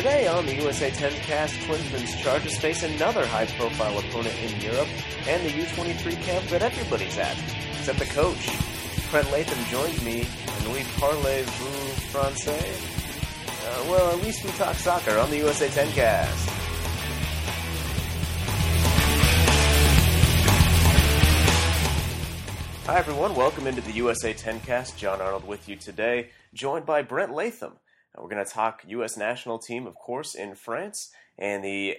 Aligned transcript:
Today 0.00 0.26
on 0.28 0.46
the 0.46 0.54
USA 0.54 0.90
10 0.90 1.12
cast, 1.24 1.54
Klinsmann's 1.66 2.18
Chargers 2.22 2.56
face 2.56 2.82
another 2.82 3.26
high-profile 3.26 3.98
opponent 3.98 4.34
in 4.42 4.58
Europe 4.58 4.88
and 5.28 5.44
the 5.44 5.50
U23 5.50 6.22
camp 6.22 6.46
that 6.46 6.62
everybody's 6.62 7.18
at, 7.18 7.36
except 7.72 7.98
the 7.98 8.06
coach. 8.06 8.48
Brent 9.10 9.30
Latham 9.30 9.62
joins 9.66 10.02
me, 10.02 10.20
and 10.20 10.72
we 10.72 10.80
parlez-vous 10.96 12.08
français? 12.08 12.80
Uh, 13.68 13.90
well, 13.90 14.10
at 14.16 14.22
least 14.24 14.42
we 14.42 14.50
talk 14.52 14.74
soccer 14.76 15.18
on 15.18 15.28
the 15.28 15.36
USA 15.36 15.68
10 15.68 15.92
cast. 15.92 16.48
Hi 22.86 22.96
everyone, 22.96 23.34
welcome 23.34 23.66
into 23.66 23.82
the 23.82 23.92
USA 23.92 24.32
10 24.32 24.60
cast. 24.60 24.96
John 24.96 25.20
Arnold 25.20 25.46
with 25.46 25.68
you 25.68 25.76
today, 25.76 26.30
joined 26.54 26.86
by 26.86 27.02
Brent 27.02 27.34
Latham. 27.34 27.74
We're 28.16 28.28
going 28.28 28.44
to 28.44 28.50
talk 28.50 28.82
U.S. 28.86 29.16
national 29.16 29.58
team, 29.58 29.86
of 29.86 29.94
course, 29.94 30.34
in 30.34 30.54
France, 30.54 31.10
and 31.38 31.64
the 31.64 31.96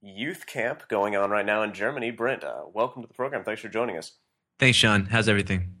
youth 0.00 0.46
camp 0.46 0.88
going 0.88 1.16
on 1.16 1.30
right 1.30 1.44
now 1.44 1.62
in 1.62 1.72
Germany. 1.72 2.10
Brent, 2.10 2.44
uh, 2.44 2.62
welcome 2.72 3.02
to 3.02 3.08
the 3.08 3.14
program. 3.14 3.44
Thanks 3.44 3.60
for 3.60 3.68
joining 3.68 3.98
us. 3.98 4.12
Thanks, 4.58 4.78
Sean. 4.78 5.06
How's 5.06 5.28
everything? 5.28 5.74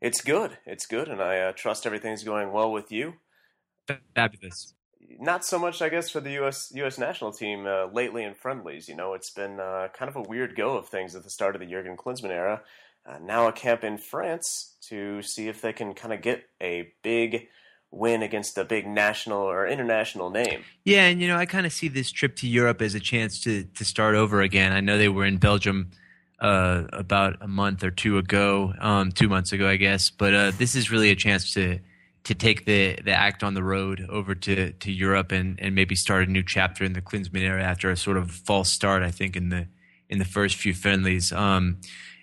It's 0.00 0.20
good. 0.20 0.58
It's 0.66 0.86
good, 0.86 1.08
and 1.08 1.20
I 1.20 1.40
uh, 1.40 1.52
trust 1.52 1.86
everything's 1.86 2.24
going 2.24 2.52
well 2.52 2.70
with 2.70 2.92
you. 2.92 3.14
Fabulous. 4.14 4.74
Not 5.18 5.44
so 5.44 5.58
much, 5.58 5.82
I 5.82 5.88
guess, 5.88 6.10
for 6.10 6.20
the 6.20 6.32
U.S. 6.32 6.72
U.S. 6.74 6.98
national 6.98 7.32
team 7.32 7.66
uh, 7.66 7.86
lately 7.86 8.22
in 8.24 8.34
friendlies. 8.34 8.88
You 8.88 8.96
know, 8.96 9.14
it's 9.14 9.30
been 9.30 9.60
uh, 9.60 9.88
kind 9.96 10.08
of 10.08 10.16
a 10.16 10.22
weird 10.22 10.56
go 10.56 10.76
of 10.76 10.88
things 10.88 11.14
at 11.14 11.22
the 11.22 11.30
start 11.30 11.54
of 11.54 11.60
the 11.60 11.66
Jurgen 11.66 11.96
Klinsmann 11.96 12.30
era. 12.30 12.62
Uh, 13.06 13.18
now 13.22 13.46
a 13.46 13.52
camp 13.52 13.84
in 13.84 13.98
France 13.98 14.76
to 14.88 15.20
see 15.22 15.48
if 15.48 15.60
they 15.60 15.72
can 15.72 15.92
kind 15.92 16.14
of 16.14 16.22
get 16.22 16.44
a 16.60 16.92
big 17.02 17.48
win 17.94 18.22
against 18.22 18.58
a 18.58 18.64
big 18.64 18.86
national 18.86 19.38
or 19.38 19.66
international 19.66 20.30
name. 20.30 20.64
Yeah, 20.84 21.06
and 21.06 21.20
you 21.20 21.28
know, 21.28 21.36
I 21.36 21.46
kind 21.46 21.66
of 21.66 21.72
see 21.72 21.88
this 21.88 22.10
trip 22.10 22.36
to 22.36 22.48
Europe 22.48 22.82
as 22.82 22.94
a 22.94 23.00
chance 23.00 23.40
to 23.44 23.64
to 23.64 23.84
start 23.84 24.14
over 24.14 24.42
again. 24.42 24.72
I 24.72 24.80
know 24.80 24.98
they 24.98 25.08
were 25.08 25.24
in 25.24 25.38
Belgium 25.38 25.90
uh, 26.40 26.84
about 26.92 27.36
a 27.40 27.48
month 27.48 27.84
or 27.84 27.90
two 27.90 28.18
ago, 28.18 28.74
um, 28.80 29.12
two 29.12 29.28
months 29.28 29.52
ago, 29.52 29.68
I 29.68 29.76
guess. 29.76 30.10
But 30.10 30.34
uh, 30.34 30.52
this 30.56 30.74
is 30.74 30.90
really 30.90 31.10
a 31.10 31.16
chance 31.16 31.52
to 31.54 31.78
to 32.24 32.34
take 32.34 32.64
the 32.64 32.98
the 33.04 33.12
act 33.12 33.42
on 33.42 33.54
the 33.54 33.62
road 33.62 34.06
over 34.08 34.34
to 34.34 34.72
to 34.72 34.92
Europe 34.92 35.32
and 35.32 35.58
and 35.60 35.74
maybe 35.74 35.94
start 35.94 36.28
a 36.28 36.30
new 36.30 36.42
chapter 36.42 36.84
in 36.84 36.92
the 36.92 37.02
Klinsmann 37.02 37.42
era 37.42 37.62
after 37.62 37.90
a 37.90 37.96
sort 37.96 38.16
of 38.16 38.30
false 38.30 38.70
start. 38.70 39.02
I 39.02 39.10
think 39.10 39.36
in 39.36 39.48
the 39.48 39.66
in 40.08 40.18
the 40.18 40.24
first 40.24 40.56
few 40.56 40.74
friendlies. 40.74 41.32
Um, 41.32 41.78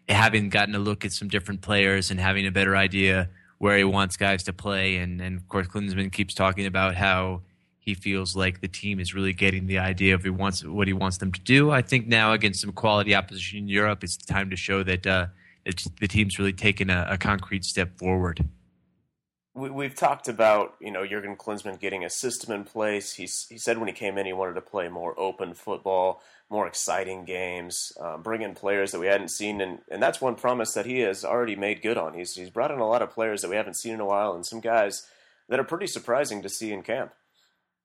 having 0.09 0.49
gotten 0.49 0.75
a 0.75 0.79
look 0.79 1.05
at 1.05 1.13
some 1.13 1.29
different 1.29 1.61
players 1.61 2.11
and 2.11 2.19
having 2.19 2.45
a 2.45 2.51
better 2.51 2.75
idea 2.75 3.29
where 3.61 3.77
he 3.77 3.83
wants 3.83 4.17
guys 4.17 4.41
to 4.41 4.51
play. 4.51 4.95
And, 4.95 5.21
and 5.21 5.37
of 5.37 5.47
course, 5.47 5.67
Klinsmann 5.67 6.11
keeps 6.11 6.33
talking 6.33 6.65
about 6.65 6.95
how 6.95 7.41
he 7.77 7.93
feels 7.93 8.35
like 8.35 8.59
the 8.59 8.67
team 8.67 8.99
is 8.99 9.13
really 9.13 9.33
getting 9.33 9.67
the 9.67 9.77
idea 9.77 10.15
of 10.15 10.23
he 10.23 10.31
wants 10.31 10.65
what 10.65 10.87
he 10.87 10.93
wants 10.93 11.17
them 11.17 11.31
to 11.31 11.39
do. 11.41 11.69
I 11.69 11.83
think 11.83 12.07
now 12.07 12.33
against 12.33 12.61
some 12.61 12.71
quality 12.71 13.13
opposition 13.13 13.59
in 13.59 13.67
Europe, 13.67 14.03
it's 14.03 14.17
time 14.17 14.49
to 14.49 14.55
show 14.55 14.81
that 14.81 15.05
uh, 15.05 15.27
the 15.99 16.07
team's 16.07 16.39
really 16.39 16.53
taken 16.53 16.89
a, 16.89 17.05
a 17.11 17.17
concrete 17.19 17.63
step 17.63 17.99
forward 17.99 18.43
we, 19.53 19.85
have 19.85 19.95
talked 19.95 20.27
about 20.27 20.75
you 20.79 20.91
know 20.91 21.05
Jurgen 21.05 21.35
Klinsmann 21.35 21.79
getting 21.79 22.05
a 22.05 22.09
system 22.09 22.53
in 22.53 22.63
place. 22.63 23.13
He's, 23.13 23.47
he 23.49 23.57
said 23.57 23.77
when 23.77 23.87
he 23.87 23.93
came 23.93 24.17
in 24.17 24.25
he 24.25 24.33
wanted 24.33 24.53
to 24.53 24.61
play 24.61 24.87
more 24.87 25.19
open 25.19 25.53
football, 25.53 26.21
more 26.49 26.67
exciting 26.67 27.25
games, 27.25 27.91
uh, 27.99 28.17
bring 28.17 28.41
in 28.41 28.55
players 28.55 28.91
that 28.91 28.99
we 28.99 29.07
hadn't 29.07 29.29
seen, 29.29 29.59
and, 29.61 29.79
and 29.89 30.01
that's 30.01 30.21
one 30.21 30.35
promise 30.35 30.73
that 30.73 30.85
he 30.85 30.99
has 30.99 31.25
already 31.25 31.55
made 31.55 31.81
good 31.81 31.97
on. 31.97 32.13
He's 32.13 32.35
he's 32.35 32.49
brought 32.49 32.71
in 32.71 32.79
a 32.79 32.87
lot 32.87 33.01
of 33.01 33.11
players 33.11 33.41
that 33.41 33.49
we 33.49 33.57
haven't 33.57 33.75
seen 33.75 33.93
in 33.93 33.99
a 33.99 34.05
while, 34.05 34.33
and 34.33 34.45
some 34.45 34.61
guys 34.61 35.07
that 35.49 35.59
are 35.59 35.65
pretty 35.65 35.87
surprising 35.87 36.41
to 36.41 36.49
see 36.49 36.71
in 36.71 36.81
camp. 36.81 37.11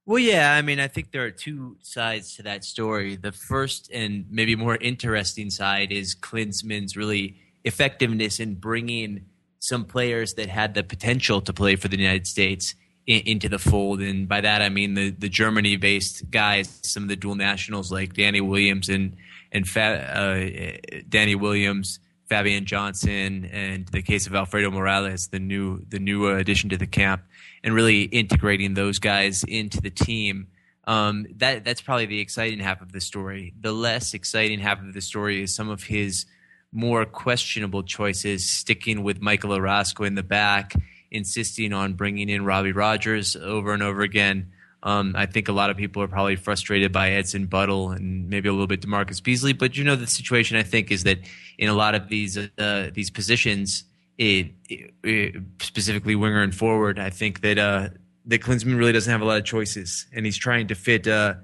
Well, 0.04 0.20
yeah, 0.20 0.54
I 0.54 0.62
mean, 0.62 0.78
I 0.78 0.86
think 0.86 1.10
there 1.10 1.24
are 1.24 1.32
two 1.32 1.78
sides 1.82 2.36
to 2.36 2.44
that 2.44 2.62
story. 2.62 3.16
The 3.16 3.32
first 3.32 3.90
and 3.92 4.26
maybe 4.30 4.54
more 4.54 4.76
interesting 4.76 5.50
side 5.50 5.90
is 5.90 6.14
Klinsmann's 6.14 6.96
really 6.96 7.40
effectiveness 7.64 8.38
in 8.38 8.54
bringing 8.54 9.26
some 9.66 9.84
players 9.84 10.34
that 10.34 10.48
had 10.48 10.74
the 10.74 10.84
potential 10.84 11.40
to 11.40 11.52
play 11.52 11.74
for 11.74 11.88
the 11.88 11.98
United 11.98 12.26
States 12.26 12.74
in, 13.06 13.22
into 13.26 13.48
the 13.48 13.58
fold. 13.58 14.00
And 14.00 14.28
by 14.28 14.40
that, 14.40 14.62
I 14.62 14.68
mean 14.68 14.94
the, 14.94 15.10
the 15.10 15.28
Germany 15.28 15.76
based 15.76 16.30
guys, 16.30 16.78
some 16.82 17.02
of 17.02 17.08
the 17.08 17.16
dual 17.16 17.34
nationals 17.34 17.90
like 17.90 18.14
Danny 18.14 18.40
Williams 18.40 18.88
and, 18.88 19.16
and 19.50 19.68
Fa- 19.68 20.08
uh, 20.16 21.00
Danny 21.08 21.34
Williams, 21.34 21.98
Fabian 22.28 22.64
Johnson, 22.64 23.44
and 23.46 23.88
the 23.88 24.02
case 24.02 24.28
of 24.28 24.34
Alfredo 24.36 24.70
Morales, 24.70 25.28
the 25.28 25.40
new, 25.40 25.84
the 25.88 25.98
new 25.98 26.28
addition 26.28 26.70
to 26.70 26.76
the 26.76 26.86
camp, 26.86 27.22
and 27.64 27.74
really 27.74 28.02
integrating 28.02 28.74
those 28.74 29.00
guys 29.00 29.42
into 29.44 29.80
the 29.80 29.90
team. 29.90 30.46
Um, 30.88 31.26
that 31.38 31.64
that's 31.64 31.80
probably 31.80 32.06
the 32.06 32.20
exciting 32.20 32.60
half 32.60 32.80
of 32.80 32.92
the 32.92 33.00
story. 33.00 33.52
The 33.60 33.72
less 33.72 34.14
exciting 34.14 34.60
half 34.60 34.80
of 34.80 34.94
the 34.94 35.00
story 35.00 35.42
is 35.42 35.52
some 35.52 35.68
of 35.68 35.82
his 35.82 36.26
more 36.76 37.06
questionable 37.06 37.82
choices, 37.82 38.48
sticking 38.48 39.02
with 39.02 39.20
Michael 39.22 39.54
Orozco 39.54 40.04
in 40.04 40.14
the 40.14 40.22
back, 40.22 40.74
insisting 41.10 41.72
on 41.72 41.94
bringing 41.94 42.28
in 42.28 42.44
Robbie 42.44 42.72
Rogers 42.72 43.34
over 43.34 43.72
and 43.72 43.82
over 43.82 44.02
again. 44.02 44.52
Um, 44.82 45.14
I 45.16 45.24
think 45.24 45.48
a 45.48 45.52
lot 45.52 45.70
of 45.70 45.78
people 45.78 46.02
are 46.02 46.08
probably 46.08 46.36
frustrated 46.36 46.92
by 46.92 47.12
Edson 47.12 47.46
Buddle 47.46 47.92
and 47.92 48.28
maybe 48.28 48.50
a 48.50 48.52
little 48.52 48.66
bit 48.66 48.82
DaMarcus 48.82 49.22
Beasley. 49.22 49.54
But 49.54 49.78
you 49.78 49.84
know, 49.84 49.96
the 49.96 50.06
situation 50.06 50.58
I 50.58 50.62
think 50.62 50.90
is 50.90 51.04
that 51.04 51.18
in 51.56 51.70
a 51.70 51.74
lot 51.74 51.94
of 51.94 52.10
these 52.10 52.36
uh, 52.36 52.90
these 52.92 53.08
positions, 53.08 53.84
it, 54.18 54.52
it, 54.68 55.34
specifically 55.60 56.14
winger 56.14 56.42
and 56.42 56.54
forward, 56.54 56.98
I 56.98 57.08
think 57.08 57.40
that 57.40 57.58
uh, 57.58 57.88
that 58.26 58.42
Klinsmann 58.42 58.76
really 58.76 58.92
doesn't 58.92 59.10
have 59.10 59.22
a 59.22 59.24
lot 59.24 59.38
of 59.38 59.44
choices, 59.44 60.06
and 60.12 60.26
he's 60.26 60.36
trying 60.36 60.68
to 60.68 60.74
fit. 60.74 61.08
Uh, 61.08 61.36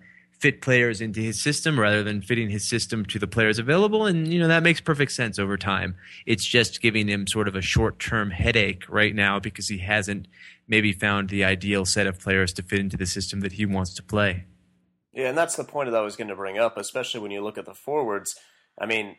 fit 0.43 0.61
players 0.61 1.01
into 1.01 1.21
his 1.21 1.41
system 1.41 1.79
rather 1.79 2.03
than 2.03 2.21
fitting 2.21 2.51
his 2.51 2.69
system 2.69 3.07
to 3.07 3.19
the 3.21 3.29
players 3.29 3.61
available. 3.61 4.07
And, 4.07 4.33
you 4.33 4.41
know, 4.41 4.49
that 4.49 4.65
makes 4.65 4.81
perfect 4.81 5.13
sense 5.13 5.39
over 5.39 5.57
time. 5.57 5.95
It's 6.27 6.45
just 6.45 6.83
giving 6.83 7.07
him 7.07 7.29
sort 7.29 7.47
of 7.47 7.55
a 7.55 7.63
short 7.63 8.01
term 8.01 8.33
headache 8.33 8.83
right 8.89 9.15
now 9.15 9.39
because 9.39 9.69
he 9.69 9.79
hasn't 9.79 10.27
maybe 10.67 10.93
found 10.93 11.29
the 11.29 11.45
ideal 11.45 11.85
set 11.85 12.09
of 12.09 12.19
players 12.19 12.53
to 12.55 12.63
fit 12.63 12.81
into 12.81 12.97
the 12.97 13.07
system 13.07 13.41
that 13.41 13.53
he 13.53 13.65
wants 13.65 13.95
to 13.95 14.03
play. 14.03 14.47
Yeah, 15.13 15.29
and 15.29 15.39
that's 15.39 15.55
the 15.55 15.65
point 15.65 15.91
that 15.91 15.97
I 15.97 16.03
was 16.03 16.17
going 16.17 16.29
to 16.29 16.37
bring 16.37 16.59
up, 16.59 16.77
especially 16.77 17.21
when 17.21 17.31
you 17.31 17.43
look 17.43 17.59
at 17.59 17.67
the 17.67 17.75
forwards. 17.75 18.35
I 18.81 18.87
mean, 18.87 19.17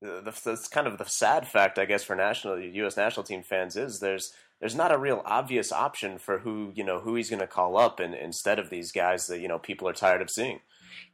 the, 0.00 0.68
kind 0.72 0.86
of 0.86 0.98
the 0.98 1.04
sad 1.04 1.46
fact, 1.46 1.78
I 1.78 1.84
guess, 1.84 2.02
for 2.02 2.16
national 2.16 2.58
U.S. 2.58 2.96
national 2.96 3.24
team 3.24 3.42
fans 3.42 3.76
is 3.76 4.00
there's 4.00 4.32
there's 4.60 4.74
not 4.74 4.92
a 4.92 4.98
real 4.98 5.22
obvious 5.24 5.72
option 5.72 6.18
for 6.18 6.38
who 6.38 6.72
you 6.74 6.84
know 6.84 7.00
who 7.00 7.14
he's 7.14 7.30
going 7.30 7.40
to 7.40 7.46
call 7.46 7.76
up 7.76 7.98
and, 7.98 8.14
instead 8.14 8.58
of 8.58 8.70
these 8.70 8.92
guys 8.92 9.26
that 9.26 9.40
you 9.40 9.48
know 9.48 9.58
people 9.58 9.88
are 9.88 9.92
tired 9.92 10.22
of 10.22 10.30
seeing. 10.30 10.60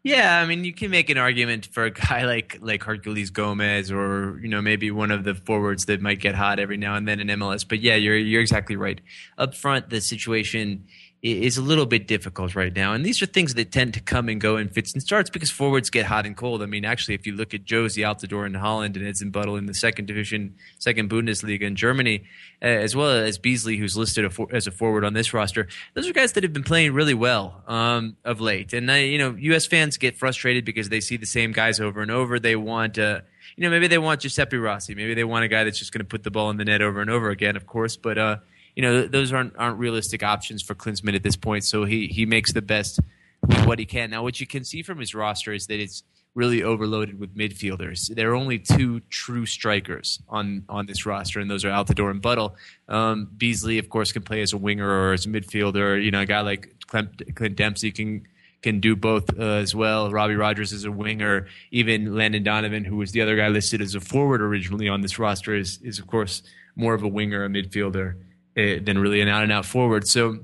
Yeah, 0.02 0.40
I 0.40 0.46
mean, 0.46 0.64
you 0.64 0.72
can 0.72 0.90
make 0.90 1.10
an 1.10 1.18
argument 1.18 1.66
for 1.66 1.84
a 1.84 1.90
guy 1.90 2.24
like 2.26 2.58
like 2.60 2.82
Herculez 2.82 3.32
Gomez, 3.32 3.90
or 3.90 4.38
you 4.42 4.48
know 4.48 4.62
maybe 4.62 4.90
one 4.90 5.10
of 5.10 5.24
the 5.24 5.34
forwards 5.34 5.86
that 5.86 6.00
might 6.00 6.20
get 6.20 6.34
hot 6.34 6.58
every 6.58 6.76
now 6.76 6.94
and 6.94 7.06
then 7.08 7.20
in 7.20 7.28
MLS. 7.28 7.66
But 7.66 7.80
yeah, 7.80 7.94
you're 7.94 8.16
you're 8.16 8.40
exactly 8.40 8.76
right. 8.76 9.00
Up 9.38 9.54
front, 9.54 9.90
the 9.90 10.00
situation 10.00 10.86
is 11.22 11.56
a 11.56 11.62
little 11.62 11.86
bit 11.86 12.06
difficult 12.06 12.54
right 12.54 12.74
now. 12.74 12.92
And 12.92 13.04
these 13.04 13.20
are 13.22 13.26
things 13.26 13.54
that 13.54 13.72
tend 13.72 13.94
to 13.94 14.00
come 14.00 14.28
and 14.28 14.40
go 14.40 14.58
in 14.58 14.68
fits 14.68 14.92
and 14.92 15.02
starts 15.02 15.30
because 15.30 15.50
forwards 15.50 15.90
get 15.90 16.06
hot 16.06 16.26
and 16.26 16.36
cold. 16.36 16.62
I 16.62 16.66
mean, 16.66 16.84
actually, 16.84 17.14
if 17.14 17.26
you 17.26 17.32
look 17.32 17.54
at 17.54 17.64
Jozy 17.64 18.04
Altidore 18.04 18.46
in 18.46 18.54
Holland 18.54 18.96
and 18.96 19.06
Edson 19.06 19.30
Buddle 19.30 19.56
in 19.56 19.66
the 19.66 19.74
second 19.74 20.06
division, 20.06 20.54
second 20.78 21.10
Bundesliga 21.10 21.62
in 21.62 21.74
Germany, 21.74 22.24
uh, 22.62 22.66
as 22.66 22.94
well 22.94 23.10
as 23.10 23.38
Beasley, 23.38 23.76
who's 23.76 23.96
listed 23.96 24.30
as 24.52 24.66
a 24.66 24.70
forward 24.70 25.04
on 25.04 25.14
this 25.14 25.32
roster, 25.32 25.68
those 25.94 26.08
are 26.08 26.12
guys 26.12 26.32
that 26.32 26.42
have 26.42 26.52
been 26.52 26.64
playing 26.64 26.92
really 26.92 27.14
well 27.14 27.62
um, 27.66 28.16
of 28.24 28.40
late. 28.40 28.72
And, 28.72 28.90
uh, 28.90 28.94
you 28.94 29.18
know, 29.18 29.34
U.S. 29.38 29.66
fans 29.66 29.96
get 29.96 30.16
frustrated 30.16 30.64
because 30.64 30.90
they 30.90 31.00
see 31.00 31.16
the 31.16 31.26
same 31.26 31.52
guys 31.52 31.80
over 31.80 32.02
and 32.02 32.10
over. 32.10 32.38
They 32.38 32.56
want, 32.56 32.98
uh, 32.98 33.22
you 33.56 33.64
know, 33.64 33.70
maybe 33.70 33.88
they 33.88 33.98
want 33.98 34.20
Giuseppe 34.20 34.58
Rossi. 34.58 34.94
Maybe 34.94 35.14
they 35.14 35.24
want 35.24 35.44
a 35.44 35.48
guy 35.48 35.64
that's 35.64 35.78
just 35.78 35.92
going 35.92 36.00
to 36.00 36.08
put 36.08 36.24
the 36.24 36.30
ball 36.30 36.50
in 36.50 36.56
the 36.56 36.64
net 36.64 36.82
over 36.82 37.00
and 37.00 37.10
over 37.10 37.30
again, 37.30 37.56
of 37.56 37.66
course. 37.66 37.96
But, 37.96 38.18
uh, 38.18 38.36
you 38.76 38.82
know 38.82 39.06
those 39.06 39.32
aren't 39.32 39.56
aren't 39.56 39.78
realistic 39.78 40.22
options 40.22 40.62
for 40.62 40.74
Klinsmann 40.74 41.16
at 41.16 41.22
this 41.22 41.36
point. 41.36 41.64
So 41.64 41.84
he 41.84 42.06
he 42.06 42.26
makes 42.26 42.52
the 42.52 42.62
best 42.62 43.00
with 43.46 43.66
what 43.66 43.78
he 43.78 43.86
can. 43.86 44.10
Now, 44.10 44.22
what 44.22 44.38
you 44.38 44.46
can 44.46 44.64
see 44.64 44.82
from 44.82 44.98
his 44.98 45.14
roster 45.14 45.52
is 45.52 45.66
that 45.66 45.80
it's 45.80 46.02
really 46.34 46.62
overloaded 46.62 47.18
with 47.18 47.34
midfielders. 47.34 48.14
There 48.14 48.30
are 48.30 48.34
only 48.34 48.58
two 48.58 49.00
true 49.08 49.46
strikers 49.46 50.20
on 50.28 50.64
on 50.68 50.86
this 50.86 51.06
roster, 51.06 51.40
and 51.40 51.50
those 51.50 51.64
are 51.64 51.70
Altidore 51.70 52.10
and 52.10 52.20
Buddle. 52.20 52.54
Um, 52.88 53.28
Beasley, 53.36 53.78
of 53.78 53.88
course, 53.88 54.12
can 54.12 54.22
play 54.22 54.42
as 54.42 54.52
a 54.52 54.58
winger 54.58 54.88
or 54.88 55.14
as 55.14 55.26
a 55.26 55.30
midfielder. 55.30 56.02
You 56.04 56.10
know, 56.10 56.20
a 56.20 56.26
guy 56.26 56.42
like 56.42 56.74
Clint, 56.86 57.34
Clint 57.34 57.56
Dempsey 57.56 57.90
can 57.90 58.26
can 58.62 58.80
do 58.80 58.94
both 58.94 59.38
uh, 59.38 59.42
as 59.42 59.74
well. 59.74 60.10
Robbie 60.10 60.34
Rogers 60.34 60.72
is 60.72 60.84
a 60.84 60.92
winger. 60.92 61.46
Even 61.70 62.14
Landon 62.14 62.42
Donovan, 62.42 62.84
who 62.84 62.96
was 62.96 63.12
the 63.12 63.22
other 63.22 63.36
guy 63.36 63.48
listed 63.48 63.80
as 63.80 63.94
a 63.94 64.00
forward 64.00 64.42
originally 64.42 64.88
on 64.88 65.00
this 65.00 65.18
roster, 65.18 65.54
is 65.54 65.78
is 65.82 65.98
of 65.98 66.06
course 66.06 66.42
more 66.74 66.92
of 66.92 67.02
a 67.02 67.08
winger, 67.08 67.42
a 67.44 67.48
midfielder. 67.48 68.16
Eh, 68.56 68.78
than 68.82 68.98
really 68.98 69.20
an 69.20 69.28
out 69.28 69.42
and 69.42 69.52
out 69.52 69.66
forward. 69.66 70.08
So 70.08 70.38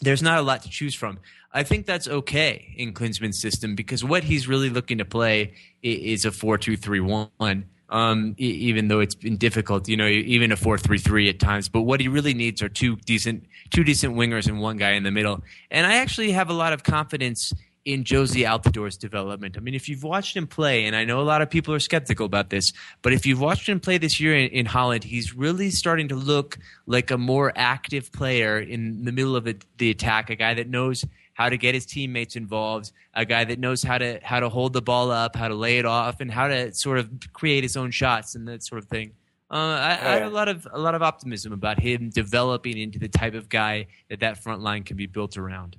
there's 0.00 0.22
not 0.22 0.38
a 0.38 0.42
lot 0.42 0.62
to 0.62 0.70
choose 0.70 0.94
from. 0.94 1.18
I 1.52 1.62
think 1.64 1.84
that's 1.84 2.08
okay 2.08 2.74
in 2.78 2.94
Klinsmann's 2.94 3.38
system 3.38 3.74
because 3.74 4.02
what 4.02 4.24
he's 4.24 4.48
really 4.48 4.70
looking 4.70 4.96
to 4.98 5.04
play 5.04 5.52
is 5.82 6.24
a 6.24 6.32
4 6.32 6.56
2 6.56 6.78
3 6.78 7.00
1. 7.00 7.64
Um, 7.90 8.34
even 8.38 8.88
though 8.88 9.00
it's 9.00 9.14
been 9.14 9.36
difficult, 9.36 9.86
you 9.86 9.98
know, 9.98 10.06
even 10.06 10.50
a 10.50 10.56
four-three-three 10.56 11.28
at 11.28 11.38
times. 11.38 11.68
But 11.68 11.82
what 11.82 12.00
he 12.00 12.08
really 12.08 12.32
needs 12.32 12.62
are 12.62 12.70
two 12.70 12.96
decent, 12.96 13.44
two 13.68 13.84
decent 13.84 14.16
wingers 14.16 14.48
and 14.48 14.62
one 14.62 14.78
guy 14.78 14.92
in 14.92 15.02
the 15.02 15.10
middle. 15.10 15.44
And 15.70 15.86
I 15.86 15.96
actually 15.96 16.32
have 16.32 16.48
a 16.48 16.54
lot 16.54 16.72
of 16.72 16.84
confidence 16.84 17.52
in 17.84 18.04
Jozy 18.04 18.46
Altidore's 18.46 18.96
development. 18.96 19.56
I 19.56 19.60
mean, 19.60 19.74
if 19.74 19.88
you've 19.88 20.04
watched 20.04 20.36
him 20.36 20.46
play, 20.46 20.84
and 20.84 20.94
I 20.94 21.04
know 21.04 21.20
a 21.20 21.22
lot 21.22 21.42
of 21.42 21.50
people 21.50 21.74
are 21.74 21.80
skeptical 21.80 22.26
about 22.26 22.50
this, 22.50 22.72
but 23.02 23.12
if 23.12 23.26
you've 23.26 23.40
watched 23.40 23.68
him 23.68 23.80
play 23.80 23.98
this 23.98 24.20
year 24.20 24.36
in, 24.36 24.50
in 24.50 24.66
Holland, 24.66 25.02
he's 25.02 25.34
really 25.34 25.70
starting 25.70 26.08
to 26.08 26.14
look 26.14 26.58
like 26.86 27.10
a 27.10 27.18
more 27.18 27.52
active 27.56 28.12
player 28.12 28.58
in 28.58 29.04
the 29.04 29.12
middle 29.12 29.34
of 29.34 29.44
the, 29.44 29.56
the 29.78 29.90
attack, 29.90 30.30
a 30.30 30.36
guy 30.36 30.54
that 30.54 30.68
knows 30.68 31.04
how 31.34 31.48
to 31.48 31.56
get 31.56 31.74
his 31.74 31.86
teammates 31.86 32.36
involved, 32.36 32.92
a 33.14 33.24
guy 33.24 33.44
that 33.44 33.58
knows 33.58 33.82
how 33.82 33.98
to 33.98 34.20
how 34.22 34.38
to 34.38 34.48
hold 34.48 34.72
the 34.72 34.82
ball 34.82 35.10
up, 35.10 35.34
how 35.34 35.48
to 35.48 35.54
lay 35.54 35.78
it 35.78 35.86
off, 35.86 36.20
and 36.20 36.30
how 36.30 36.46
to 36.46 36.72
sort 36.74 36.98
of 36.98 37.10
create 37.32 37.64
his 37.64 37.76
own 37.76 37.90
shots 37.90 38.34
and 38.34 38.46
that 38.46 38.62
sort 38.62 38.82
of 38.82 38.88
thing. 38.88 39.12
Uh, 39.50 39.56
I, 39.56 39.90
I, 39.90 40.14
have 40.14 40.32
a 40.32 40.34
lot 40.34 40.48
of 40.48 40.66
a 40.72 40.78
lot 40.78 40.94
of 40.94 41.02
optimism 41.02 41.52
about 41.52 41.78
him 41.78 42.10
developing 42.10 42.78
into 42.78 42.98
the 42.98 43.08
type 43.08 43.34
of 43.34 43.48
guy 43.48 43.88
that 44.08 44.20
that 44.20 44.42
front 44.42 44.62
line 44.62 44.82
can 44.82 44.96
be 44.96 45.06
built 45.06 45.36
around. 45.36 45.76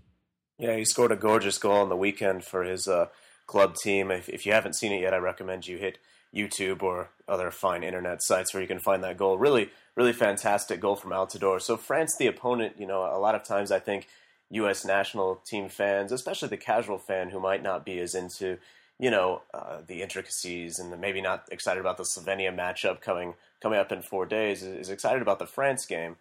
Yeah, 0.58 0.76
he 0.76 0.86
scored 0.86 1.12
a 1.12 1.16
gorgeous 1.16 1.58
goal 1.58 1.78
on 1.78 1.90
the 1.90 1.98
weekend 1.98 2.46
for 2.46 2.64
his 2.64 2.88
uh, 2.88 3.08
club 3.48 3.76
team. 3.76 4.12
If, 4.12 4.30
if, 4.30 4.46
you 4.46 4.54
haven't 4.54 4.76
seen 4.76 4.92
it 4.92 5.02
yet, 5.02 5.14
I 5.14 5.18
recommend 5.18 5.68
you 5.68 5.78
hit 5.78 5.98
YouTube 6.34 6.84
or 6.84 7.10
other 7.28 7.52
fine 7.52 7.84
internet 7.84 8.22
sites 8.22 8.54
where 8.54 8.62
you 8.62 8.68
can 8.68 8.80
find 8.80 9.04
that 9.04 9.18
goal. 9.18 9.38
Really, 9.38 9.70
really 9.96 10.14
fantastic 10.14 10.80
goal 10.80 10.96
from 10.96 11.12
Altidore. 11.12 11.62
So 11.62 11.78
France, 11.78 12.16
the 12.18 12.28
opponent, 12.28 12.76
you 12.78 12.88
know, 12.88 13.02
a 13.02 13.20
lot 13.20 13.36
of 13.36 13.44
times 13.44 13.72
I 13.72 13.80
think 13.80 14.08
U.S. 14.52 14.86
national 14.86 15.36
team 15.46 15.70
fans, 15.70 16.12
especially 16.12 16.50
the 16.50 16.58
casual 16.58 16.98
fan 16.98 17.30
who 17.30 17.40
might 17.40 17.64
not 17.64 17.84
be 17.86 18.00
as 18.00 18.14
into, 18.14 18.58
you 19.00 19.10
know, 19.10 19.42
uh, 19.54 19.80
the 19.86 20.02
intricacies 20.04 20.78
and 20.78 21.00
maybe 21.02 21.22
not 21.22 21.48
excited 21.52 21.80
about 21.80 21.98
the 21.98 22.04
Slovenia 22.04 22.56
matchup 22.56 23.02
coming 23.02 23.34
coming 23.62 23.80
up 23.80 23.92
in 23.92 24.02
four 24.02 24.26
days, 24.26 24.62
is, 24.62 24.88
is 24.88 24.90
excited 24.90 25.22
about 25.22 25.40
the 25.40 25.48
France 25.48 25.86
game. 25.86 26.18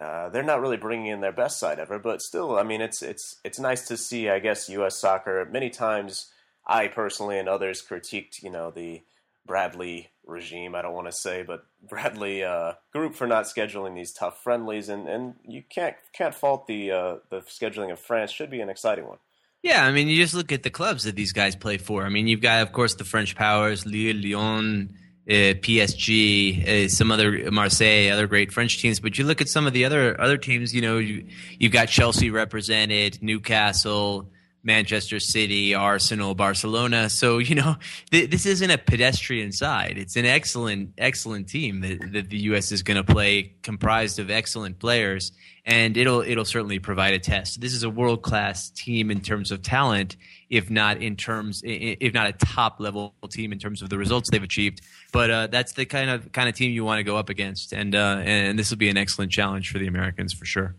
Uh, 0.00 0.28
they're 0.28 0.42
not 0.42 0.60
really 0.60 0.76
bringing 0.76 1.06
in 1.06 1.20
their 1.20 1.32
best 1.32 1.58
side 1.58 1.78
ever, 1.78 1.98
but 1.98 2.20
still, 2.20 2.58
I 2.58 2.64
mean, 2.64 2.80
it's 2.80 3.00
it's 3.00 3.36
it's 3.44 3.60
nice 3.60 3.86
to 3.88 3.96
see. 3.96 4.28
I 4.28 4.40
guess 4.40 4.68
U.S. 4.68 4.96
soccer. 4.96 5.48
Many 5.50 5.70
times, 5.70 6.32
I 6.66 6.88
personally 6.88 7.38
and 7.38 7.48
others 7.48 7.82
critiqued, 7.82 8.42
you 8.42 8.50
know, 8.50 8.70
the 8.70 9.02
Bradley 9.46 10.10
regime. 10.26 10.74
I 10.74 10.82
don't 10.82 10.94
want 10.94 11.06
to 11.06 11.12
say, 11.12 11.42
but 11.42 11.66
Bradley 11.88 12.42
uh, 12.42 12.72
group 12.92 13.14
for 13.14 13.26
not 13.26 13.44
scheduling 13.44 13.94
these 13.94 14.12
tough 14.12 14.42
friendlies, 14.42 14.88
and, 14.88 15.08
and 15.08 15.34
you 15.46 15.62
can't 15.68 15.94
can't 16.12 16.34
fault 16.34 16.66
the 16.66 16.90
uh, 16.90 17.16
the 17.30 17.40
scheduling 17.42 17.92
of 17.92 18.00
France. 18.00 18.32
Should 18.32 18.50
be 18.50 18.60
an 18.60 18.70
exciting 18.70 19.06
one. 19.06 19.18
Yeah, 19.62 19.86
I 19.86 19.92
mean, 19.92 20.08
you 20.08 20.16
just 20.16 20.34
look 20.34 20.52
at 20.52 20.62
the 20.62 20.70
clubs 20.70 21.04
that 21.04 21.16
these 21.16 21.32
guys 21.32 21.56
play 21.56 21.78
for. 21.78 22.04
I 22.04 22.10
mean, 22.10 22.26
you've 22.26 22.42
got, 22.42 22.60
of 22.60 22.72
course, 22.72 22.96
the 22.96 23.04
French 23.04 23.34
powers, 23.34 23.86
Lille, 23.86 24.14
Lyon 24.14 24.94
uh, 25.28 25.56
PSG, 25.56 26.86
uh, 26.86 26.88
some 26.88 27.10
other 27.10 27.50
Marseille, 27.50 28.10
other 28.12 28.26
great 28.26 28.52
French 28.52 28.80
teams. 28.80 29.00
But 29.00 29.18
you 29.18 29.24
look 29.24 29.40
at 29.40 29.48
some 29.48 29.66
of 29.66 29.72
the 29.72 29.84
other 29.84 30.20
other 30.20 30.36
teams. 30.36 30.74
You 30.74 30.82
know, 30.82 30.98
you 30.98 31.26
you've 31.58 31.72
got 31.72 31.88
Chelsea 31.88 32.30
represented, 32.30 33.22
Newcastle, 33.22 34.28
Manchester 34.64 35.20
City, 35.20 35.74
Arsenal, 35.74 36.34
Barcelona. 36.34 37.10
So 37.10 37.38
you 37.38 37.54
know, 37.54 37.76
th- 38.10 38.30
this 38.30 38.46
isn't 38.46 38.70
a 38.70 38.78
pedestrian 38.78 39.52
side. 39.52 39.98
It's 39.98 40.16
an 40.16 40.24
excellent, 40.24 40.94
excellent 40.98 41.48
team 41.48 41.80
that, 41.82 42.12
that 42.12 42.30
the 42.30 42.38
U.S. 42.44 42.72
is 42.72 42.82
going 42.82 42.96
to 42.96 43.04
play, 43.04 43.54
comprised 43.62 44.18
of 44.18 44.30
excellent 44.30 44.78
players, 44.78 45.32
and 45.66 45.96
it'll 45.96 46.22
it'll 46.22 46.44
certainly 46.44 46.78
provide 46.78 47.14
a 47.14 47.18
test. 47.18 47.60
This 47.60 47.74
is 47.74 47.82
a 47.82 47.90
world 47.90 48.22
class 48.22 48.70
team 48.70 49.10
in 49.10 49.20
terms 49.20 49.52
of 49.52 49.62
talent, 49.62 50.16
if 50.48 50.70
not 50.70 51.02
in 51.02 51.16
terms, 51.16 51.62
if 51.64 52.14
not 52.14 52.26
a 52.26 52.32
top 52.32 52.80
level 52.80 53.14
team 53.30 53.52
in 53.52 53.58
terms 53.58 53.82
of 53.82 53.90
the 53.90 53.98
results 53.98 54.30
they've 54.30 54.42
achieved. 54.42 54.80
But 55.12 55.30
uh, 55.30 55.46
that's 55.48 55.72
the 55.72 55.84
kind 55.84 56.10
of 56.10 56.32
kind 56.32 56.48
of 56.48 56.54
team 56.54 56.72
you 56.72 56.84
want 56.84 56.98
to 57.00 57.04
go 57.04 57.16
up 57.16 57.28
against, 57.28 57.72
and 57.72 57.94
uh, 57.94 58.22
and 58.24 58.58
this 58.58 58.70
will 58.70 58.78
be 58.78 58.88
an 58.88 58.96
excellent 58.96 59.30
challenge 59.30 59.70
for 59.70 59.78
the 59.78 59.86
Americans 59.86 60.32
for 60.32 60.46
sure. 60.46 60.74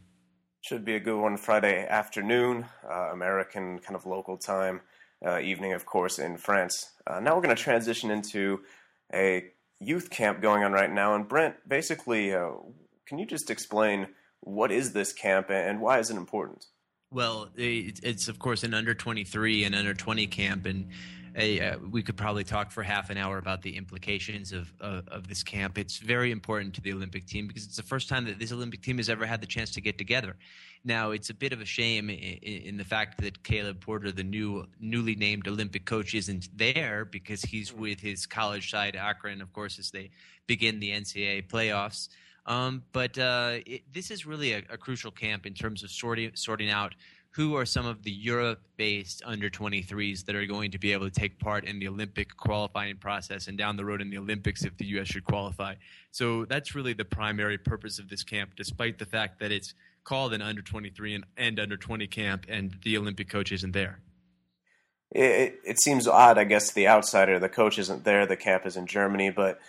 Should 0.68 0.84
be 0.84 0.96
a 0.96 1.00
good 1.00 1.22
one 1.22 1.38
Friday 1.38 1.86
afternoon, 1.88 2.66
uh, 2.90 3.12
American 3.12 3.78
kind 3.78 3.96
of 3.96 4.08
local 4.08 4.36
time, 4.36 4.82
uh, 5.24 5.38
evening, 5.38 5.74
of 5.74 5.86
course, 5.86 6.18
in 6.18 6.38
France. 6.38 6.90
Uh, 7.06 7.20
now 7.20 7.36
we're 7.36 7.44
going 7.44 7.56
to 7.56 7.62
transition 7.62 8.10
into 8.10 8.62
a 9.14 9.52
youth 9.80 10.10
camp 10.10 10.42
going 10.42 10.64
on 10.64 10.72
right 10.72 10.92
now, 10.92 11.14
and 11.14 11.28
Brent, 11.28 11.58
basically, 11.70 12.34
uh, 12.34 12.54
can 13.06 13.20
you 13.20 13.28
just 13.28 13.52
explain 13.52 14.08
what 14.40 14.72
is 14.72 14.94
this 14.94 15.14
camp 15.14 15.52
and 15.52 15.82
why 15.82 16.00
is 16.00 16.10
it 16.10 16.18
important? 16.18 16.66
Well, 17.12 17.52
it's 17.56 18.28
of 18.28 18.40
course 18.40 18.64
an 18.64 18.74
under 18.74 18.96
23 18.96 19.66
and 19.66 19.76
under 19.76 19.94
20 19.94 20.26
camp, 20.26 20.66
and 20.66 20.88
uh, 21.36 21.78
we 21.92 22.02
could 22.02 22.16
probably 22.16 22.44
talk 22.44 22.72
for 22.72 22.82
half 22.82 23.10
an 23.10 23.18
hour 23.18 23.38
about 23.38 23.62
the 23.62 23.76
implications 23.76 24.54
of, 24.54 24.72
of, 24.80 25.08
of 25.10 25.28
this 25.28 25.44
camp. 25.44 25.78
It's 25.78 25.98
very 25.98 26.32
important 26.32 26.74
to 26.76 26.82
the 26.82 26.94
Olympic 26.94 27.26
team 27.26 27.48
because 27.48 27.66
it's 27.66 27.76
the 27.76 27.84
first 27.84 28.08
time 28.08 28.26
that 28.26 28.40
this 28.40 28.52
Olympic 28.52 28.82
team 28.82 28.98
has 28.98 29.10
ever 29.10 29.26
had 29.26 29.42
the 29.42 29.48
chance 29.48 29.72
to 29.72 29.82
get 29.82 29.98
together. 29.98 30.36
Now, 30.86 31.12
it's 31.12 31.30
a 31.32 31.34
bit 31.34 31.52
of 31.52 31.62
a 31.62 31.66
shame 31.66 32.10
in, 32.10 32.16
in 32.18 32.78
the 32.78 32.86
fact 32.86 33.20
that 33.22 33.44
Caleb 33.44 33.82
Porter, 33.82 34.12
the 34.12 34.24
new 34.24 34.66
newly 34.80 35.16
named 35.16 35.48
Olympic 35.48 35.86
coach, 35.86 36.14
isn't 36.14 36.48
there 36.56 37.06
because 37.06 37.42
he's 37.42 37.74
with 37.74 38.00
his 38.00 38.26
college 38.26 38.72
side 38.72 38.96
Akron, 38.96 39.42
of 39.42 39.52
course, 39.52 39.78
as 39.80 39.92
they 39.92 40.12
begin 40.48 40.80
the 40.80 40.92
NCAA 40.92 41.48
playoffs. 41.48 42.10
Um, 42.46 42.84
but 42.92 43.18
uh, 43.18 43.58
it, 43.66 43.82
this 43.92 44.12
is 44.12 44.26
really 44.26 44.54
a, 44.54 44.62
a, 44.70 44.78
crucial 44.78 45.10
camp 45.10 45.48
in 45.48 45.56
terms 45.56 45.84
of 45.84 45.90
sorting 45.90 46.30
sorting 46.36 46.70
out 46.70 46.94
who 47.36 47.56
are 47.56 47.66
some 47.66 47.86
of 47.86 48.04
the 48.04 48.12
Europe-based 48.12 49.22
under 49.26 49.50
23s 49.50 50.26
that 50.26 50.36
are 50.36 50.46
going 50.46 50.72
to 50.72 50.78
be 50.78 50.94
able 50.94 51.04
to 51.10 51.12
take 51.12 51.38
part 51.38 51.66
in 51.66 51.80
the 51.80 51.88
Olympic 51.88 52.38
qualifying 52.38 52.96
process 52.96 53.48
and 53.48 53.58
down 53.58 53.76
the 53.76 53.84
road 53.84 54.02
in 54.02 54.10
the 54.10 54.18
Olympics 54.18 54.64
if 54.64 54.78
the 54.78 54.86
U.S. 54.86 55.08
should 55.08 55.26
qualify. 55.26 55.76
So 56.12 56.46
that's 56.46 56.74
really 56.74 56.94
the 56.94 57.04
primary 57.04 57.58
purpose 57.58 58.00
of 58.00 58.08
this 58.08 58.24
camp, 58.24 58.52
despite 58.56 59.00
the 59.00 59.06
fact 59.06 59.42
that 59.42 59.52
it's 59.52 59.74
called 60.06 60.34
an 60.34 60.42
under 60.42 60.62
23 60.62 61.16
and, 61.16 61.26
and 61.36 61.60
under 61.60 61.76
20 61.76 62.08
camp, 62.08 62.46
and 62.48 62.78
the 62.84 62.98
Olympic 62.98 63.28
coach 63.28 63.52
isn't 63.52 63.74
there. 63.74 64.00
It, 65.12 65.60
it 65.66 65.82
seems 65.82 66.08
odd, 66.08 66.38
I 66.38 66.46
guess, 66.46 66.70
to 66.70 66.76
the 66.76 66.88
outsider. 66.88 67.38
The 67.38 67.50
coach 67.50 67.78
isn't 67.80 68.06
there. 68.06 68.26
The 68.26 68.38
camp 68.38 68.66
is 68.66 68.78
in 68.78 68.88
Germany, 68.88 69.30
but 69.30 69.60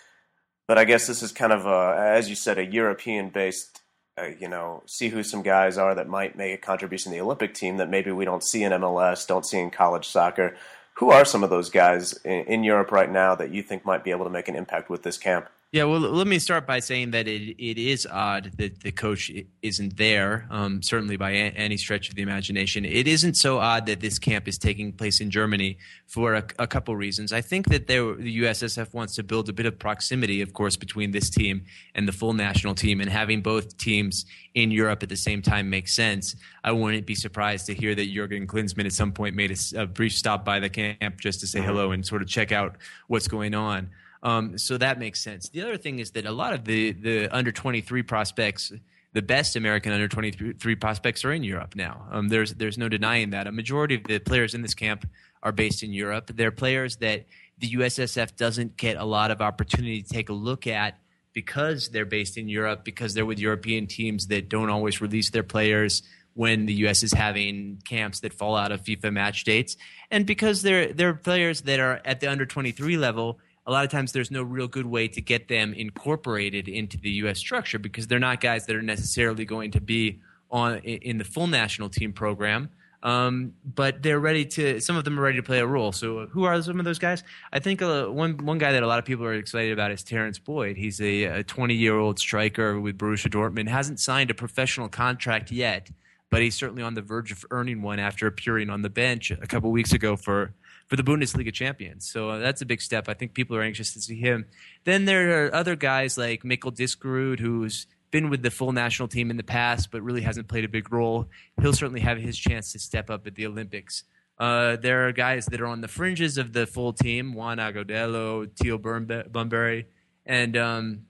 but 0.67 0.77
I 0.77 0.85
guess 0.85 1.07
this 1.07 1.21
is 1.21 1.31
kind 1.31 1.53
of 1.53 1.65
a, 1.65 1.95
as 1.97 2.29
you 2.29 2.35
said, 2.35 2.57
a 2.57 2.65
European 2.65 3.29
based. 3.29 3.81
Uh, 4.17 4.29
you 4.39 4.47
know, 4.47 4.81
see 4.87 5.09
who 5.09 5.21
some 5.21 5.43
guys 5.43 5.77
are 5.77 5.93
that 5.93 6.07
might 6.07 6.35
make 6.35 6.53
a 6.53 6.57
contribution 6.57 7.11
to 7.11 7.17
the 7.17 7.21
Olympic 7.23 7.53
team 7.53 7.77
that 7.77 7.89
maybe 7.89 8.11
we 8.11 8.25
don't 8.25 8.43
see 8.43 8.63
in 8.63 8.71
MLS, 8.71 9.27
don't 9.27 9.45
see 9.45 9.59
in 9.59 9.69
college 9.69 10.07
soccer. 10.07 10.55
Who 10.95 11.11
are 11.11 11.23
some 11.23 11.43
of 11.43 11.51
those 11.51 11.69
guys 11.69 12.13
in, 12.23 12.45
in 12.45 12.63
Europe 12.63 12.91
right 12.91 13.11
now 13.11 13.35
that 13.35 13.51
you 13.51 13.61
think 13.61 13.85
might 13.85 14.03
be 14.03 14.09
able 14.09 14.25
to 14.25 14.31
make 14.31 14.47
an 14.47 14.55
impact 14.55 14.89
with 14.89 15.03
this 15.03 15.17
camp? 15.17 15.49
Yeah, 15.73 15.83
well, 15.83 15.99
let 15.99 16.27
me 16.27 16.39
start 16.39 16.65
by 16.65 16.79
saying 16.79 17.11
that 17.11 17.27
it, 17.27 17.61
it 17.61 17.77
is 17.77 18.07
odd 18.09 18.53
that 18.55 18.83
the 18.83 18.91
coach 18.93 19.29
isn't 19.61 19.97
there, 19.97 20.47
um, 20.49 20.81
certainly 20.81 21.17
by 21.17 21.33
any 21.33 21.75
stretch 21.75 22.07
of 22.07 22.15
the 22.15 22.21
imagination. 22.21 22.85
It 22.85 23.05
isn't 23.05 23.35
so 23.35 23.57
odd 23.57 23.85
that 23.87 23.99
this 23.99 24.17
camp 24.17 24.47
is 24.47 24.57
taking 24.57 24.93
place 24.93 25.19
in 25.19 25.29
Germany 25.29 25.77
for 26.05 26.35
a, 26.35 26.43
a 26.57 26.67
couple 26.67 26.95
reasons. 26.95 27.33
I 27.33 27.41
think 27.41 27.67
that 27.67 27.87
there, 27.87 28.15
the 28.15 28.43
USSF 28.43 28.93
wants 28.93 29.15
to 29.15 29.23
build 29.23 29.49
a 29.49 29.53
bit 29.53 29.65
of 29.65 29.77
proximity, 29.77 30.41
of 30.41 30.53
course, 30.53 30.77
between 30.77 31.11
this 31.11 31.29
team 31.29 31.65
and 31.93 32.07
the 32.07 32.13
full 32.13 32.31
national 32.31 32.73
team, 32.73 33.01
and 33.01 33.09
having 33.09 33.41
both 33.41 33.75
teams 33.75 34.25
in 34.55 34.71
Europe 34.71 35.03
at 35.03 35.09
the 35.09 35.17
same 35.17 35.41
time 35.41 35.69
makes 35.69 35.93
sense. 35.93 36.37
I 36.63 36.71
wouldn't 36.71 37.05
be 37.05 37.13
surprised 37.13 37.65
to 37.65 37.73
hear 37.73 37.93
that 37.93 38.09
Jurgen 38.09 38.47
Klinsmann 38.47 38.85
at 38.85 38.93
some 38.93 39.11
point 39.11 39.35
made 39.35 39.51
a, 39.51 39.81
a 39.81 39.85
brief 39.85 40.13
stop 40.13 40.45
by 40.45 40.61
the 40.61 40.69
camp 40.69 41.19
just 41.19 41.41
to 41.41 41.47
say 41.47 41.59
mm-hmm. 41.59 41.67
hello 41.67 41.91
and 41.91 42.05
sort 42.05 42.21
of 42.21 42.29
check 42.29 42.53
out 42.53 42.77
what's 43.07 43.27
going 43.27 43.53
on. 43.53 43.89
Um, 44.23 44.57
so 44.57 44.77
that 44.77 44.99
makes 44.99 45.21
sense. 45.21 45.49
The 45.49 45.61
other 45.61 45.77
thing 45.77 45.99
is 45.99 46.11
that 46.11 46.25
a 46.25 46.31
lot 46.31 46.53
of 46.53 46.65
the 46.65 46.91
the 46.91 47.27
under 47.35 47.51
twenty 47.51 47.81
three 47.81 48.03
prospects, 48.03 48.71
the 49.13 49.21
best 49.21 49.55
American 49.55 49.91
under 49.91 50.07
twenty 50.07 50.31
three 50.31 50.75
prospects, 50.75 51.23
are 51.23 51.31
in 51.31 51.43
Europe 51.43 51.75
now. 51.75 52.07
Um, 52.11 52.27
there's 52.29 52.53
there's 52.55 52.77
no 52.77 52.89
denying 52.89 53.31
that. 53.31 53.47
A 53.47 53.51
majority 53.51 53.95
of 53.95 54.03
the 54.03 54.19
players 54.19 54.53
in 54.53 54.61
this 54.61 54.73
camp 54.73 55.07
are 55.43 55.51
based 55.51 55.83
in 55.83 55.93
Europe. 55.93 56.31
They're 56.33 56.51
players 56.51 56.97
that 56.97 57.25
the 57.59 57.71
USSF 57.75 58.35
doesn't 58.35 58.77
get 58.77 58.97
a 58.97 59.05
lot 59.05 59.31
of 59.31 59.41
opportunity 59.41 60.01
to 60.01 60.09
take 60.09 60.29
a 60.29 60.33
look 60.33 60.67
at 60.67 60.99
because 61.33 61.89
they're 61.89 62.05
based 62.05 62.37
in 62.37 62.49
Europe, 62.49 62.83
because 62.83 63.13
they're 63.13 63.25
with 63.25 63.39
European 63.39 63.85
teams 63.85 64.27
that 64.27 64.49
don't 64.49 64.69
always 64.69 65.01
release 65.01 65.29
their 65.29 65.43
players 65.43 66.01
when 66.33 66.67
the 66.67 66.73
U.S. 66.73 67.01
is 67.01 67.13
having 67.13 67.81
camps 67.83 68.19
that 68.19 68.33
fall 68.33 68.55
out 68.55 68.71
of 68.71 68.83
FIFA 68.83 69.13
match 69.13 69.43
dates, 69.43 69.75
and 70.11 70.25
because 70.25 70.61
they're 70.61 70.93
they're 70.93 71.13
players 71.13 71.61
that 71.61 71.79
are 71.79 71.99
at 72.05 72.19
the 72.19 72.27
under 72.27 72.45
23 72.45 72.97
level 72.97 73.39
a 73.67 73.71
lot 73.71 73.83
of 73.83 73.91
times 73.91 74.13
there's 74.13 74.31
no 74.31 74.41
real 74.41 74.67
good 74.67 74.85
way 74.85 75.09
to 75.09 75.21
get 75.21 75.49
them 75.49 75.73
incorporated 75.73 76.69
into 76.69 76.97
the 76.97 77.09
U.S. 77.11 77.37
structure 77.37 77.77
because 77.77 78.07
they're 78.07 78.17
not 78.17 78.39
guys 78.39 78.65
that 78.65 78.75
are 78.75 78.81
necessarily 78.81 79.43
going 79.43 79.71
to 79.71 79.81
be 79.81 80.21
on 80.49 80.77
in 80.79 81.17
the 81.17 81.25
full 81.25 81.47
national 81.47 81.89
team 81.89 82.13
program. 82.13 82.69
Um, 83.03 83.53
but 83.63 84.01
they're 84.01 84.19
ready 84.19 84.45
to. 84.45 84.79
Some 84.79 84.95
of 84.95 85.03
them 85.03 85.19
are 85.19 85.21
ready 85.21 85.37
to 85.37 85.43
play 85.43 85.59
a 85.59 85.67
role. 85.67 85.91
So, 85.91 86.27
who 86.27 86.45
are 86.45 86.59
some 86.61 86.79
of 86.79 86.85
those 86.85 86.97
guys? 86.97 87.23
I 87.53 87.59
think 87.59 87.81
uh, 87.81 88.05
one 88.05 88.37
one 88.37 88.57
guy 88.57 88.71
that 88.71 88.81
a 88.81 88.87
lot 88.87 88.97
of 88.99 89.05
people 89.05 89.23
are 89.25 89.33
excited 89.33 89.71
about 89.71 89.91
is 89.91 90.01
Terrence 90.01 90.39
Boyd. 90.39 90.77
He's 90.77 90.99
a 90.99 91.43
20 91.43 91.75
year 91.75 91.95
old 91.97 92.17
striker 92.17 92.79
with 92.79 92.97
Borussia 92.97 93.29
Dortmund. 93.29 93.67
hasn't 93.67 93.99
signed 93.99 94.31
a 94.31 94.33
professional 94.33 94.89
contract 94.89 95.51
yet, 95.51 95.91
but 96.31 96.41
he's 96.41 96.55
certainly 96.55 96.81
on 96.81 96.95
the 96.95 97.03
verge 97.03 97.31
of 97.31 97.45
earning 97.51 97.83
one 97.83 97.99
after 97.99 98.25
appearing 98.25 98.71
on 98.71 98.81
the 98.81 98.89
bench 98.89 99.29
a 99.29 99.47
couple 99.47 99.69
weeks 99.71 99.93
ago 99.93 100.15
for 100.15 100.55
for 100.87 100.95
the 100.95 101.03
Bundesliga 101.03 101.53
champions. 101.53 102.09
So 102.09 102.29
uh, 102.29 102.39
that's 102.39 102.61
a 102.61 102.65
big 102.65 102.81
step. 102.81 103.09
I 103.09 103.13
think 103.13 103.33
people 103.33 103.55
are 103.55 103.61
anxious 103.61 103.93
to 103.93 104.01
see 104.01 104.19
him. 104.19 104.45
Then 104.85 105.05
there 105.05 105.45
are 105.45 105.53
other 105.53 105.75
guys 105.75 106.17
like 106.17 106.43
Mikkel 106.43 106.75
Diskerud, 106.75 107.39
who's 107.39 107.87
been 108.09 108.29
with 108.29 108.41
the 108.41 108.51
full 108.51 108.71
national 108.71 109.09
team 109.09 109.29
in 109.29 109.37
the 109.37 109.43
past, 109.43 109.91
but 109.91 110.01
really 110.01 110.21
hasn't 110.21 110.47
played 110.47 110.63
a 110.63 110.69
big 110.69 110.91
role. 110.91 111.27
He'll 111.61 111.73
certainly 111.73 111.99
have 112.01 112.17
his 112.17 112.37
chance 112.37 112.71
to 112.71 112.79
step 112.79 113.09
up 113.09 113.27
at 113.27 113.35
the 113.35 113.45
Olympics. 113.45 114.03
Uh, 114.39 114.77
there 114.77 115.07
are 115.07 115.11
guys 115.11 115.47
that 115.47 115.59
are 115.59 115.67
on 115.67 115.81
the 115.81 115.87
fringes 115.87 116.37
of 116.37 116.53
the 116.53 116.65
full 116.65 116.93
team: 116.93 117.33
Juan 117.33 117.57
Agudelo, 117.57 118.47
Teal 118.55 118.77
Bunbury, 118.77 119.87
and 120.25 120.55
um, 120.55 121.01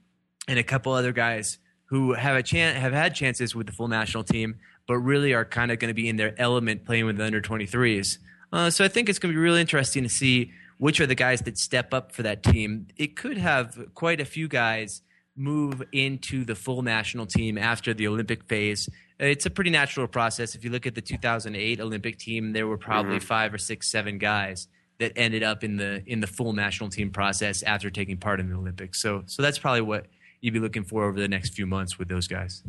and 0.48 0.58
a 0.58 0.64
couple 0.64 0.94
other 0.94 1.12
guys 1.12 1.60
who 1.86 2.14
have 2.14 2.36
a 2.36 2.44
chance 2.44 2.78
have 2.78 2.94
had 2.94 3.14
chances 3.14 3.54
with 3.54 3.68
the 3.68 3.74
full 3.74 3.88
national 3.88 4.24
team, 4.24 4.56
but 4.88 4.98
really 4.98 5.34
are 5.34 5.46
kind 5.46 5.72
of 5.72 5.80
going 5.80 5.90
to 5.90 5.94
be 5.94 6.08
in 6.08 6.16
their 6.16 6.34
element 6.40 6.86
playing 6.86 7.06
with 7.06 7.18
the 7.18 7.26
under 7.26 7.42
23s. 7.42 8.18
Uh, 8.52 8.70
so 8.70 8.86
I 8.86 8.88
think 8.88 9.10
it's 9.10 9.20
going 9.20 9.34
to 9.34 9.38
be 9.38 9.42
really 9.42 9.62
interesting 9.62 10.04
to 10.04 10.10
see 10.10 10.52
which 10.78 11.00
are 11.00 11.08
the 11.08 11.16
guys 11.16 11.42
that 11.42 11.58
step 11.58 11.94
up 11.94 12.12
for 12.12 12.24
that 12.24 12.44
team. 12.44 12.88
It 12.98 13.16
could 13.16 13.38
have 13.38 13.90
quite 13.96 14.22
a 14.22 14.26
few 14.26 14.48
guys 14.48 15.02
move 15.36 15.84
into 15.92 16.44
the 16.44 16.56
full 16.56 16.82
national 16.82 17.26
team 17.26 17.58
after 17.58 17.94
the 17.94 18.08
Olympic 18.08 18.44
phase. 18.46 18.90
It's 19.20 19.46
a 19.46 19.50
pretty 19.50 19.70
natural 19.70 20.08
process. 20.08 20.56
If 20.56 20.64
you 20.64 20.70
look 20.70 20.86
at 20.86 20.96
the 20.96 21.02
2008 21.02 21.80
Olympic 21.80 22.18
team, 22.18 22.54
there 22.54 22.68
were 22.68 22.78
probably 22.78 23.18
mm-hmm. 23.18 23.26
five 23.26 23.54
or 23.54 23.58
six, 23.58 23.90
seven 23.90 24.18
guys 24.18 24.68
that 25.00 25.14
ended 25.16 25.44
up 25.44 25.64
in 25.64 25.78
the 25.78 26.04
in 26.08 26.22
the 26.22 26.28
full 26.28 26.54
national 26.54 26.90
team 26.90 27.12
process 27.12 27.62
after 27.64 27.90
taking 27.90 28.18
part 28.18 28.40
in 28.40 28.50
the 28.50 28.56
Olympics. 28.56 29.02
So 29.02 29.24
so 29.28 29.42
that's 29.42 29.60
probably 29.60 29.82
what 29.82 30.08
you'd 30.42 30.54
be 30.54 30.60
looking 30.60 30.84
for 30.84 31.06
over 31.06 31.20
the 31.20 31.28
next 31.28 31.54
few 31.54 31.68
months 31.68 32.00
with 32.00 32.08
those 32.08 32.28
guys. 32.28 32.64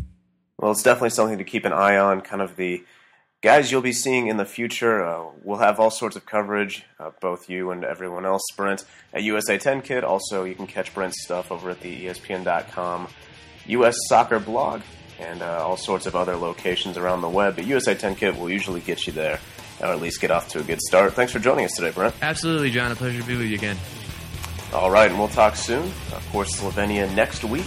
Well, 0.58 0.72
it's 0.72 0.82
definitely 0.82 1.10
something 1.10 1.38
to 1.38 1.44
keep 1.44 1.64
an 1.64 1.72
eye 1.72 1.96
on. 1.96 2.20
Kind 2.20 2.42
of 2.42 2.56
the 2.56 2.84
guys 3.42 3.70
you'll 3.70 3.82
be 3.82 3.92
seeing 3.92 4.26
in 4.26 4.36
the 4.36 4.44
future. 4.44 5.04
Uh, 5.04 5.26
we'll 5.42 5.58
have 5.58 5.78
all 5.78 5.90
sorts 5.90 6.16
of 6.16 6.26
coverage, 6.26 6.84
uh, 6.98 7.10
both 7.20 7.48
you 7.48 7.70
and 7.70 7.84
everyone 7.84 8.24
else, 8.24 8.42
Brent, 8.56 8.84
at 9.12 9.22
USA 9.22 9.58
10 9.58 9.82
Kid. 9.82 10.04
Also, 10.04 10.44
you 10.44 10.54
can 10.54 10.66
catch 10.66 10.92
Brent's 10.94 11.22
stuff 11.22 11.52
over 11.52 11.70
at 11.70 11.80
the 11.80 12.06
ESPN.com 12.06 13.08
US 13.66 13.96
Soccer 14.08 14.38
blog 14.40 14.80
and 15.20 15.42
uh, 15.42 15.64
all 15.64 15.76
sorts 15.76 16.06
of 16.06 16.16
other 16.16 16.36
locations 16.36 16.96
around 16.96 17.20
the 17.20 17.28
web. 17.28 17.56
But 17.56 17.66
USA 17.66 17.94
10 17.94 18.16
Kid 18.16 18.38
will 18.38 18.50
usually 18.50 18.80
get 18.80 19.06
you 19.06 19.12
there, 19.12 19.40
or 19.80 19.88
at 19.88 20.00
least 20.00 20.20
get 20.20 20.30
off 20.30 20.48
to 20.50 20.60
a 20.60 20.62
good 20.62 20.80
start. 20.80 21.12
Thanks 21.14 21.32
for 21.32 21.38
joining 21.38 21.64
us 21.64 21.72
today, 21.72 21.90
Brent. 21.90 22.14
Absolutely, 22.22 22.70
John. 22.70 22.92
A 22.92 22.96
pleasure 22.96 23.20
to 23.20 23.26
be 23.26 23.36
with 23.36 23.46
you 23.46 23.56
again. 23.56 23.76
All 24.72 24.90
right, 24.90 25.08
and 25.08 25.18
we'll 25.18 25.28
talk 25.28 25.56
soon. 25.56 25.84
Of 26.12 26.28
course, 26.30 26.60
Slovenia 26.60 27.12
next 27.14 27.44
week. 27.44 27.66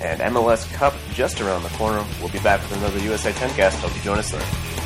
And 0.00 0.20
MLS 0.20 0.70
Cup 0.74 0.94
just 1.14 1.40
around 1.40 1.62
the 1.62 1.70
corner. 1.70 2.04
We'll 2.20 2.28
be 2.28 2.38
back 2.40 2.60
with 2.60 2.78
another 2.78 2.98
USA 2.98 3.32
10 3.32 3.50
cast. 3.54 3.78
Hope 3.80 3.94
you 3.96 4.02
join 4.02 4.18
us 4.18 4.30
then. 4.30 4.85